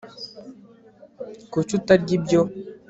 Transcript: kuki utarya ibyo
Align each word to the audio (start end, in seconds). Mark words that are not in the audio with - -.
kuki 1.51 1.71
utarya 1.79 2.11
ibyo 2.17 2.41